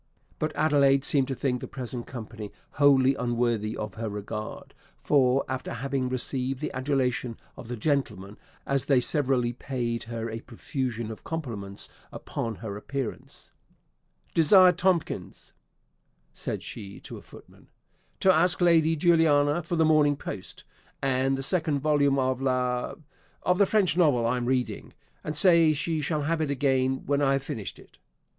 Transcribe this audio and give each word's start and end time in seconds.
But 0.39 0.55
Adelaide 0.55 1.05
seemed 1.05 1.27
to 1.27 1.35
think 1.35 1.61
the 1.61 1.67
present 1.67 2.07
company 2.07 2.51
wholly 2.71 3.13
unworthy 3.13 3.77
of 3.77 3.93
her 3.93 4.09
regard; 4.09 4.73
for, 5.03 5.45
after 5.47 5.73
having 5.75 6.09
received 6.09 6.59
the 6.59 6.73
adulation 6.73 7.37
of 7.55 7.67
the 7.67 7.77
gentlemen, 7.77 8.39
as 8.65 8.85
they 8.85 8.99
severally 8.99 9.53
paid 9.53 10.05
her 10.05 10.27
a 10.27 10.39
profusion 10.39 11.11
of 11.11 11.23
compliments 11.23 11.87
upon 12.11 12.55
her 12.55 12.77
appearance, 12.77 13.51
"Desire 14.33 14.71
Tomkins," 14.71 15.53
said 16.33 16.63
she 16.63 16.99
to 17.01 17.17
a 17.17 17.21
footman, 17.21 17.69
"to 18.21 18.33
ask 18.33 18.59
Lady 18.59 18.95
Juliana 18.95 19.61
for 19.61 19.75
the 19.75 19.85
'Morning 19.85 20.15
Post,' 20.17 20.63
and 21.03 21.35
the 21.35 21.43
second 21.43 21.79
volume 21.79 22.17
of 22.17 22.41
'Le,' 22.41 22.97
of 23.43 23.59
the 23.59 23.67
French 23.67 23.95
novel 23.95 24.25
I 24.25 24.37
am 24.37 24.47
reading; 24.47 24.93
and 25.23 25.37
say 25.37 25.73
she 25.73 26.01
shall 26.01 26.23
have 26.23 26.41
it 26.41 26.49
again 26.49 27.05
when 27.05 27.21
I 27.21 27.33
have 27.33 27.43
finished 27.43 27.77
it." 27.77 27.99